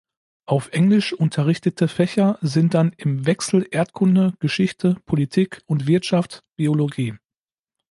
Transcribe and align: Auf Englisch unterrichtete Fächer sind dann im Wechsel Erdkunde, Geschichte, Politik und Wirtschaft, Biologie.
Auf 0.47 0.69
Englisch 0.71 1.13
unterrichtete 1.13 1.87
Fächer 1.87 2.39
sind 2.41 2.73
dann 2.73 2.91
im 2.97 3.27
Wechsel 3.27 3.67
Erdkunde, 3.69 4.33
Geschichte, 4.39 4.97
Politik 5.05 5.61
und 5.67 5.85
Wirtschaft, 5.85 6.39
Biologie. 6.55 7.13